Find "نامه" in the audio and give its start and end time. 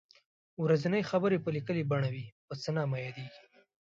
2.77-2.97